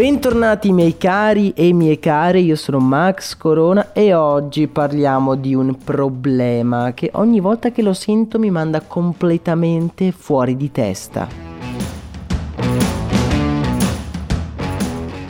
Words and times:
Bentornati 0.00 0.72
miei 0.72 0.96
cari 0.96 1.52
e 1.54 1.74
mie 1.74 1.98
care, 1.98 2.40
io 2.40 2.56
sono 2.56 2.78
Max 2.78 3.36
Corona 3.36 3.92
e 3.92 4.14
oggi 4.14 4.66
parliamo 4.66 5.34
di 5.34 5.54
un 5.54 5.76
problema 5.76 6.94
che 6.94 7.10
ogni 7.12 7.38
volta 7.38 7.70
che 7.70 7.82
lo 7.82 7.92
sento 7.92 8.38
mi 8.38 8.50
manda 8.50 8.80
completamente 8.80 10.10
fuori 10.10 10.56
di 10.56 10.72
testa. 10.72 11.28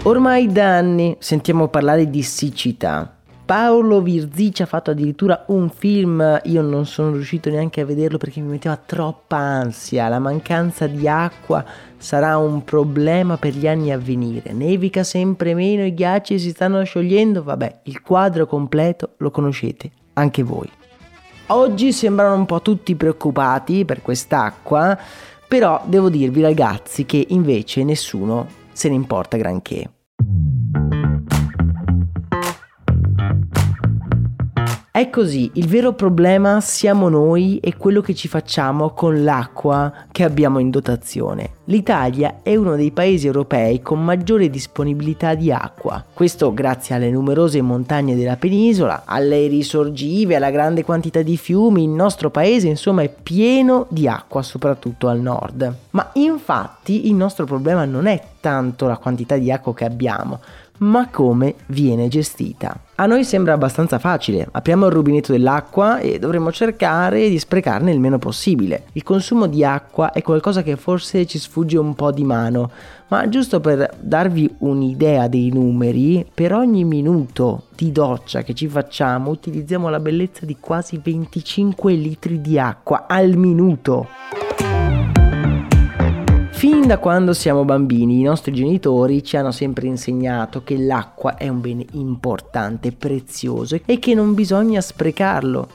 Ormai 0.04 0.52
da 0.52 0.76
anni 0.76 1.16
sentiamo 1.18 1.66
parlare 1.66 2.08
di 2.08 2.22
siccità. 2.22 3.19
Paolo 3.50 4.00
Virzì 4.00 4.54
ci 4.54 4.62
ha 4.62 4.66
fatto 4.66 4.92
addirittura 4.92 5.42
un 5.48 5.70
film, 5.70 6.40
io 6.44 6.62
non 6.62 6.86
sono 6.86 7.10
riuscito 7.10 7.50
neanche 7.50 7.80
a 7.80 7.84
vederlo 7.84 8.16
perché 8.16 8.40
mi 8.40 8.46
metteva 8.46 8.76
troppa 8.76 9.38
ansia, 9.38 10.06
la 10.06 10.20
mancanza 10.20 10.86
di 10.86 11.08
acqua 11.08 11.64
sarà 11.96 12.38
un 12.38 12.62
problema 12.62 13.38
per 13.38 13.54
gli 13.54 13.66
anni 13.66 13.90
a 13.90 13.98
venire, 13.98 14.52
nevica 14.52 15.02
sempre 15.02 15.54
meno, 15.54 15.84
i 15.84 15.92
ghiacci 15.92 16.38
si 16.38 16.50
stanno 16.50 16.84
sciogliendo, 16.84 17.42
vabbè, 17.42 17.80
il 17.86 18.00
quadro 18.02 18.46
completo 18.46 19.14
lo 19.16 19.32
conoscete 19.32 19.90
anche 20.12 20.44
voi. 20.44 20.70
Oggi 21.46 21.92
sembrano 21.92 22.36
un 22.36 22.46
po' 22.46 22.62
tutti 22.62 22.94
preoccupati 22.94 23.84
per 23.84 24.00
quest'acqua, 24.00 24.96
però 25.48 25.82
devo 25.86 26.08
dirvi 26.08 26.40
ragazzi 26.40 27.04
che 27.04 27.26
invece 27.30 27.82
nessuno 27.82 28.46
se 28.70 28.88
ne 28.88 28.94
importa 28.94 29.36
granché. 29.36 29.90
È 34.92 35.08
così, 35.08 35.52
il 35.54 35.68
vero 35.68 35.92
problema 35.92 36.60
siamo 36.60 37.08
noi 37.08 37.58
e 37.58 37.76
quello 37.76 38.00
che 38.00 38.12
ci 38.12 38.26
facciamo 38.26 38.90
con 38.90 39.22
l'acqua 39.22 40.06
che 40.10 40.24
abbiamo 40.24 40.58
in 40.58 40.70
dotazione. 40.70 41.58
L'Italia 41.66 42.40
è 42.42 42.56
uno 42.56 42.74
dei 42.74 42.90
paesi 42.90 43.28
europei 43.28 43.82
con 43.82 44.02
maggiore 44.02 44.50
disponibilità 44.50 45.36
di 45.36 45.52
acqua. 45.52 46.04
Questo 46.12 46.52
grazie 46.52 46.96
alle 46.96 47.08
numerose 47.08 47.62
montagne 47.62 48.16
della 48.16 48.34
penisola, 48.34 49.04
alle 49.04 49.46
risorgive, 49.46 50.34
alla 50.34 50.50
grande 50.50 50.82
quantità 50.82 51.22
di 51.22 51.36
fiumi. 51.36 51.84
Il 51.84 51.90
nostro 51.90 52.30
paese 52.30 52.66
insomma 52.66 53.02
è 53.02 53.14
pieno 53.22 53.86
di 53.90 54.08
acqua, 54.08 54.42
soprattutto 54.42 55.06
al 55.06 55.20
nord. 55.20 55.72
Ma 55.90 56.10
infatti 56.14 57.06
il 57.06 57.14
nostro 57.14 57.44
problema 57.44 57.84
non 57.84 58.06
è 58.06 58.20
tanto 58.40 58.88
la 58.88 58.96
quantità 58.96 59.36
di 59.36 59.52
acqua 59.52 59.72
che 59.72 59.84
abbiamo, 59.84 60.40
ma 60.80 61.08
come 61.08 61.54
viene 61.66 62.08
gestita. 62.08 62.78
A 62.96 63.06
noi 63.06 63.24
sembra 63.24 63.54
abbastanza 63.54 63.98
facile, 63.98 64.46
apriamo 64.50 64.86
il 64.86 64.92
rubinetto 64.92 65.32
dell'acqua 65.32 65.98
e 66.00 66.18
dovremmo 66.18 66.52
cercare 66.52 67.28
di 67.28 67.38
sprecarne 67.38 67.90
il 67.92 68.00
meno 68.00 68.18
possibile. 68.18 68.84
Il 68.92 69.02
consumo 69.02 69.46
di 69.46 69.64
acqua 69.64 70.12
è 70.12 70.20
qualcosa 70.22 70.62
che 70.62 70.76
forse 70.76 71.26
ci 71.26 71.38
sfugge 71.38 71.78
un 71.78 71.94
po' 71.94 72.12
di 72.12 72.24
mano, 72.24 72.70
ma 73.08 73.28
giusto 73.28 73.60
per 73.60 73.96
darvi 73.98 74.56
un'idea 74.58 75.28
dei 75.28 75.50
numeri, 75.50 76.26
per 76.32 76.52
ogni 76.52 76.84
minuto 76.84 77.64
di 77.74 77.90
doccia 77.90 78.42
che 78.42 78.54
ci 78.54 78.68
facciamo 78.68 79.30
utilizziamo 79.30 79.88
la 79.88 80.00
bellezza 80.00 80.44
di 80.44 80.56
quasi 80.60 81.00
25 81.02 81.92
litri 81.94 82.40
di 82.40 82.58
acqua 82.58 83.06
al 83.08 83.36
minuto. 83.36 84.49
Fin 86.60 86.86
da 86.86 86.98
quando 86.98 87.32
siamo 87.32 87.64
bambini 87.64 88.20
i 88.20 88.22
nostri 88.22 88.52
genitori 88.52 89.24
ci 89.24 89.38
hanno 89.38 89.50
sempre 89.50 89.86
insegnato 89.86 90.62
che 90.62 90.76
l'acqua 90.76 91.36
è 91.36 91.48
un 91.48 91.62
bene 91.62 91.86
importante, 91.92 92.92
prezioso 92.92 93.80
e 93.82 93.98
che 93.98 94.12
non 94.12 94.34
bisogna 94.34 94.82
sprecarlo. 94.82 95.68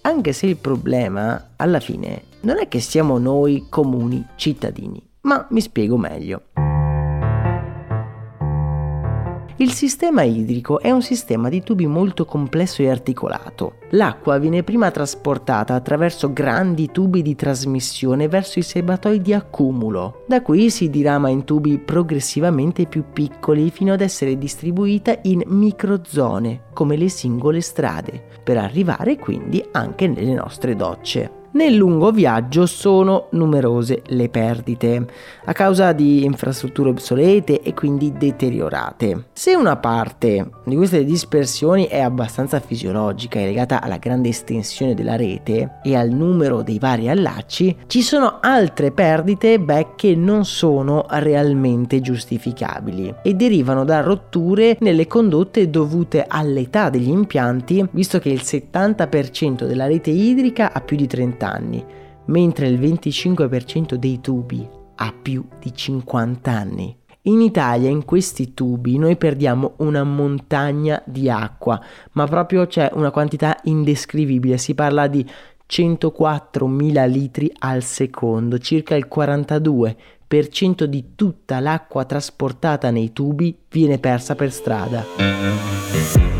Anche 0.00 0.32
se 0.32 0.46
il 0.46 0.56
problema, 0.56 1.50
alla 1.54 1.78
fine, 1.78 2.24
non 2.40 2.58
è 2.58 2.66
che 2.66 2.80
siamo 2.80 3.18
noi 3.18 3.66
comuni 3.68 4.26
cittadini. 4.34 5.00
Ma 5.20 5.46
mi 5.50 5.60
spiego 5.60 5.96
meglio. 5.96 6.42
Il 9.56 9.72
sistema 9.72 10.22
idrico 10.22 10.80
è 10.80 10.90
un 10.90 11.02
sistema 11.02 11.48
di 11.48 11.62
tubi 11.62 11.86
molto 11.86 12.24
complesso 12.24 12.80
e 12.82 12.88
articolato. 12.88 13.74
L'acqua 13.90 14.38
viene 14.38 14.62
prima 14.62 14.90
trasportata 14.90 15.74
attraverso 15.74 16.32
grandi 16.32 16.90
tubi 16.90 17.20
di 17.20 17.34
trasmissione 17.34 18.28
verso 18.28 18.58
i 18.58 18.62
sebatoi 18.62 19.20
di 19.20 19.34
accumulo. 19.34 20.24
Da 20.26 20.40
qui 20.40 20.70
si 20.70 20.88
dirama 20.88 21.28
in 21.28 21.44
tubi 21.44 21.78
progressivamente 21.78 22.86
più 22.86 23.04
piccoli 23.12 23.70
fino 23.70 23.92
ad 23.92 24.00
essere 24.00 24.38
distribuita 24.38 25.18
in 25.22 25.42
microzone, 25.46 26.62
come 26.72 26.96
le 26.96 27.10
singole 27.10 27.60
strade, 27.60 28.24
per 28.42 28.56
arrivare 28.56 29.16
quindi 29.18 29.62
anche 29.72 30.08
nelle 30.08 30.34
nostre 30.34 30.74
docce. 30.74 31.41
Nel 31.54 31.74
lungo 31.74 32.12
viaggio 32.12 32.64
sono 32.64 33.26
numerose 33.32 34.02
le 34.06 34.30
perdite 34.30 35.06
a 35.44 35.52
causa 35.52 35.92
di 35.92 36.24
infrastrutture 36.24 36.88
obsolete 36.88 37.60
e 37.60 37.74
quindi 37.74 38.10
deteriorate. 38.16 39.26
Se 39.34 39.54
una 39.54 39.76
parte 39.76 40.48
di 40.64 40.76
queste 40.76 41.04
dispersioni 41.04 41.88
è 41.88 42.00
abbastanza 42.00 42.58
fisiologica 42.58 43.38
e 43.38 43.44
legata 43.44 43.82
alla 43.82 43.98
grande 43.98 44.30
estensione 44.30 44.94
della 44.94 45.16
rete 45.16 45.80
e 45.82 45.94
al 45.94 46.08
numero 46.08 46.62
dei 46.62 46.78
vari 46.78 47.10
allacci, 47.10 47.76
ci 47.86 48.00
sono 48.00 48.38
altre 48.40 48.90
perdite 48.90 49.60
beh, 49.60 49.88
che 49.94 50.14
non 50.16 50.46
sono 50.46 51.04
realmente 51.10 52.00
giustificabili 52.00 53.16
e 53.22 53.34
derivano 53.34 53.84
da 53.84 54.00
rotture 54.00 54.78
nelle 54.80 55.06
condotte 55.06 55.68
dovute 55.68 56.24
all'età 56.26 56.88
degli 56.88 57.10
impianti, 57.10 57.86
visto 57.90 58.18
che 58.20 58.30
il 58.30 58.40
70% 58.42 59.66
della 59.66 59.86
rete 59.86 60.08
idrica 60.08 60.72
ha 60.72 60.80
più 60.80 60.96
di 60.96 61.06
30 61.06 61.40
anni, 61.41 61.41
mentre 62.26 62.68
il 62.68 62.78
25% 62.78 63.94
dei 63.94 64.20
tubi 64.20 64.68
ha 64.96 65.14
più 65.20 65.44
di 65.58 65.74
50 65.74 66.50
anni. 66.50 66.96
In 67.26 67.40
Italia 67.40 67.88
in 67.88 68.04
questi 68.04 68.52
tubi 68.52 68.98
noi 68.98 69.16
perdiamo 69.16 69.74
una 69.76 70.02
montagna 70.02 71.00
di 71.06 71.30
acqua, 71.30 71.80
ma 72.12 72.26
proprio 72.26 72.66
c'è 72.66 72.90
una 72.94 73.12
quantità 73.12 73.58
indescrivibile, 73.62 74.58
si 74.58 74.74
parla 74.74 75.06
di 75.06 75.24
104.000 75.68 77.08
litri 77.08 77.52
al 77.60 77.84
secondo, 77.84 78.58
circa 78.58 78.96
il 78.96 79.06
42% 79.12 80.84
di 80.84 81.14
tutta 81.14 81.60
l'acqua 81.60 82.04
trasportata 82.04 82.90
nei 82.90 83.12
tubi 83.12 83.56
viene 83.70 83.98
persa 83.98 84.34
per 84.34 84.50
strada. 84.50 86.31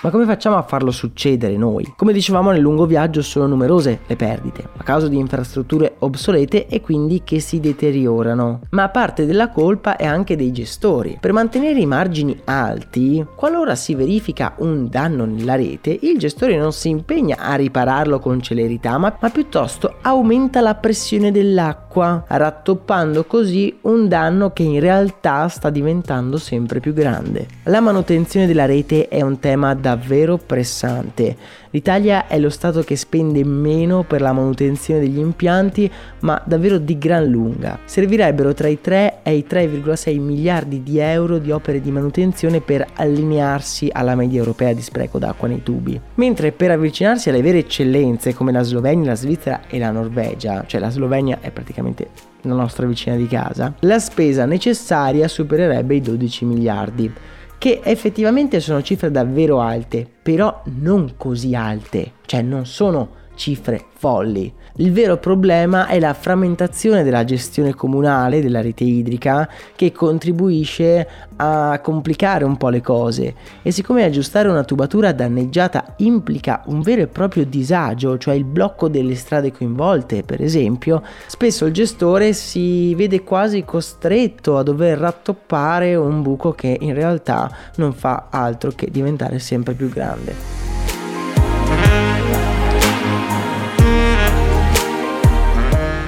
Ma 0.00 0.10
come 0.10 0.26
facciamo 0.26 0.56
a 0.56 0.62
farlo 0.62 0.92
succedere 0.92 1.56
noi? 1.56 1.94
Come 1.96 2.12
dicevamo 2.12 2.52
nel 2.52 2.60
lungo 2.60 2.86
viaggio 2.86 3.20
sono 3.20 3.48
numerose 3.48 4.00
le 4.06 4.14
perdite, 4.14 4.68
a 4.76 4.84
causa 4.84 5.08
di 5.08 5.18
infrastrutture 5.18 5.96
obsolete 5.98 6.68
e 6.68 6.80
quindi 6.80 7.22
che 7.24 7.40
si 7.40 7.58
deteriorano. 7.58 8.60
Ma 8.70 8.90
parte 8.90 9.26
della 9.26 9.48
colpa 9.48 9.96
è 9.96 10.06
anche 10.06 10.36
dei 10.36 10.52
gestori. 10.52 11.18
Per 11.20 11.32
mantenere 11.32 11.80
i 11.80 11.86
margini 11.86 12.40
alti, 12.44 13.26
qualora 13.34 13.74
si 13.74 13.96
verifica 13.96 14.54
un 14.58 14.88
danno 14.88 15.24
nella 15.24 15.56
rete, 15.56 15.98
il 16.00 16.16
gestore 16.16 16.56
non 16.56 16.72
si 16.72 16.90
impegna 16.90 17.38
a 17.38 17.56
ripararlo 17.56 18.20
con 18.20 18.40
celerità, 18.40 18.98
ma, 18.98 19.16
ma 19.20 19.30
piuttosto 19.30 19.96
aumenta 20.02 20.60
la 20.60 20.76
pressione 20.76 21.32
dell'acqua, 21.32 21.87
rattoppando 22.26 23.24
così 23.24 23.76
un 23.82 24.08
danno 24.08 24.52
che 24.52 24.62
in 24.62 24.80
realtà 24.80 25.48
sta 25.48 25.70
diventando 25.70 26.38
sempre 26.38 26.80
più 26.80 26.92
grande. 26.92 27.46
La 27.64 27.80
manutenzione 27.80 28.46
della 28.46 28.64
rete 28.64 29.08
è 29.08 29.22
un 29.22 29.38
tema 29.40 29.74
da 29.74 29.88
davvero 29.88 30.36
pressante. 30.36 31.36
L'Italia 31.70 32.26
è 32.26 32.38
lo 32.38 32.48
Stato 32.50 32.82
che 32.82 32.96
spende 32.96 33.44
meno 33.44 34.02
per 34.02 34.20
la 34.20 34.32
manutenzione 34.32 35.00
degli 35.00 35.18
impianti, 35.18 35.90
ma 36.20 36.40
davvero 36.44 36.78
di 36.78 36.96
gran 36.96 37.26
lunga. 37.26 37.78
Servirebbero 37.84 38.54
tra 38.54 38.68
i 38.68 38.80
3 38.80 39.18
e 39.22 39.34
i 39.34 39.46
3,6 39.48 40.18
miliardi 40.18 40.82
di 40.82 40.98
euro 40.98 41.38
di 41.38 41.50
opere 41.50 41.80
di 41.80 41.90
manutenzione 41.90 42.60
per 42.60 42.86
allinearsi 42.94 43.90
alla 43.92 44.14
media 44.14 44.38
europea 44.38 44.72
di 44.72 44.82
spreco 44.82 45.18
d'acqua 45.18 45.48
nei 45.48 45.62
tubi. 45.62 46.00
Mentre 46.14 46.52
per 46.52 46.70
avvicinarsi 46.70 47.28
alle 47.28 47.42
vere 47.42 47.58
eccellenze 47.58 48.34
come 48.34 48.52
la 48.52 48.62
Slovenia, 48.62 49.10
la 49.10 49.14
Svizzera 49.14 49.60
e 49.68 49.78
la 49.78 49.90
Norvegia, 49.90 50.64
cioè 50.66 50.80
la 50.80 50.90
Slovenia 50.90 51.38
è 51.40 51.50
praticamente 51.50 52.08
la 52.42 52.54
nostra 52.54 52.86
vicina 52.86 53.16
di 53.16 53.26
casa, 53.26 53.74
la 53.80 53.98
spesa 53.98 54.46
necessaria 54.46 55.28
supererebbe 55.28 55.96
i 55.96 56.00
12 56.00 56.44
miliardi 56.44 57.12
che 57.58 57.80
effettivamente 57.82 58.60
sono 58.60 58.82
cifre 58.82 59.10
davvero 59.10 59.60
alte, 59.60 60.08
però 60.22 60.62
non 60.76 61.14
così 61.16 61.54
alte, 61.54 62.12
cioè 62.24 62.42
non 62.42 62.64
sono 62.64 63.26
cifre 63.38 63.86
folli. 63.94 64.52
Il 64.76 64.92
vero 64.92 65.16
problema 65.16 65.86
è 65.86 65.98
la 65.98 66.12
frammentazione 66.12 67.02
della 67.02 67.24
gestione 67.24 67.74
comunale 67.74 68.42
della 68.42 68.60
rete 68.60 68.84
idrica 68.84 69.48
che 69.74 69.92
contribuisce 69.92 71.08
a 71.36 71.80
complicare 71.82 72.44
un 72.44 72.56
po' 72.56 72.68
le 72.68 72.80
cose 72.80 73.34
e 73.62 73.70
siccome 73.70 74.04
aggiustare 74.04 74.48
una 74.48 74.64
tubatura 74.64 75.12
danneggiata 75.12 75.94
implica 75.98 76.62
un 76.66 76.80
vero 76.82 77.02
e 77.02 77.06
proprio 77.06 77.46
disagio, 77.46 78.18
cioè 78.18 78.34
il 78.34 78.44
blocco 78.44 78.88
delle 78.88 79.14
strade 79.14 79.52
coinvolte 79.52 80.22
per 80.22 80.42
esempio, 80.42 81.02
spesso 81.26 81.64
il 81.64 81.72
gestore 81.72 82.32
si 82.32 82.94
vede 82.94 83.22
quasi 83.22 83.64
costretto 83.64 84.58
a 84.58 84.62
dover 84.62 84.98
rattoppare 84.98 85.94
un 85.94 86.22
buco 86.22 86.52
che 86.52 86.76
in 86.80 86.94
realtà 86.94 87.50
non 87.76 87.92
fa 87.92 88.26
altro 88.30 88.72
che 88.72 88.88
diventare 88.90 89.38
sempre 89.38 89.74
più 89.74 89.88
grande. 89.88 90.57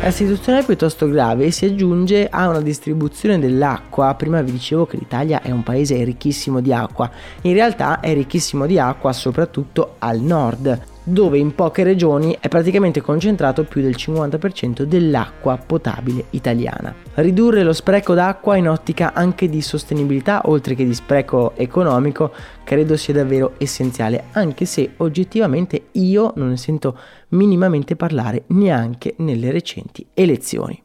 La 0.02 0.10
situazione 0.10 0.60
è 0.60 0.64
piuttosto 0.64 1.06
grave 1.10 1.50
si 1.50 1.66
aggiunge 1.66 2.26
a 2.30 2.48
una 2.48 2.62
distribuzione 2.62 3.38
dell'acqua. 3.38 4.14
Prima 4.14 4.40
vi 4.40 4.52
dicevo 4.52 4.86
che 4.86 4.96
l'Italia 4.96 5.42
è 5.42 5.50
un 5.50 5.62
paese 5.62 6.02
ricchissimo 6.02 6.60
di 6.60 6.72
acqua. 6.72 7.10
In 7.42 7.52
realtà 7.52 8.00
è 8.00 8.14
ricchissimo 8.14 8.64
di 8.64 8.78
acqua 8.78 9.12
soprattutto 9.12 9.96
al 9.98 10.20
nord 10.20 10.89
dove 11.02 11.38
in 11.38 11.54
poche 11.54 11.82
regioni 11.82 12.36
è 12.38 12.48
praticamente 12.48 13.00
concentrato 13.00 13.64
più 13.64 13.80
del 13.80 13.94
50% 13.96 14.82
dell'acqua 14.82 15.58
potabile 15.64 16.26
italiana. 16.30 16.94
Ridurre 17.14 17.62
lo 17.62 17.72
spreco 17.72 18.14
d'acqua 18.14 18.56
in 18.56 18.68
ottica 18.68 19.12
anche 19.12 19.48
di 19.48 19.60
sostenibilità, 19.62 20.42
oltre 20.44 20.74
che 20.74 20.84
di 20.84 20.94
spreco 20.94 21.52
economico, 21.56 22.32
credo 22.64 22.96
sia 22.96 23.14
davvero 23.14 23.54
essenziale, 23.58 24.24
anche 24.32 24.64
se 24.64 24.92
oggettivamente 24.98 25.88
io 25.92 26.32
non 26.36 26.48
ne 26.48 26.56
sento 26.56 26.98
minimamente 27.28 27.96
parlare 27.96 28.44
neanche 28.48 29.14
nelle 29.18 29.50
recenti 29.50 30.06
elezioni. 30.14 30.82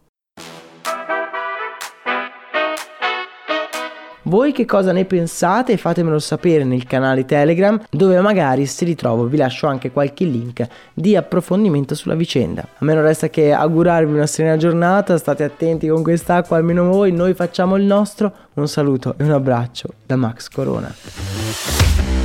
Voi 4.27 4.53
che 4.53 4.65
cosa 4.65 4.91
ne 4.91 5.05
pensate? 5.05 5.77
Fatemelo 5.77 6.17
sapere 6.17 6.63
nel 6.63 6.85
canale 6.85 7.25
Telegram 7.25 7.79
dove 7.91 8.19
magari 8.21 8.65
se 8.65 8.83
ritrovo 8.83 9.27
vi 9.27 9.37
lascio 9.37 9.67
anche 9.67 9.91
qualche 9.91 10.25
link 10.25 10.67
di 10.95 11.15
approfondimento 11.15 11.93
sulla 11.93 12.15
vicenda. 12.15 12.63
A 12.63 12.85
me 12.85 12.95
non 12.95 13.03
resta 13.03 13.29
che 13.29 13.53
augurarvi 13.53 14.11
una 14.11 14.25
serena 14.25 14.57
giornata, 14.57 15.19
state 15.19 15.43
attenti 15.43 15.87
con 15.87 16.01
quest'acqua 16.01 16.57
almeno 16.57 16.85
voi, 16.85 17.11
noi 17.11 17.35
facciamo 17.35 17.75
il 17.75 17.83
nostro. 17.83 18.33
Un 18.53 18.67
saluto 18.67 19.13
e 19.17 19.23
un 19.23 19.31
abbraccio 19.31 19.89
da 20.07 20.15
Max 20.15 20.49
Corona. 20.49 22.24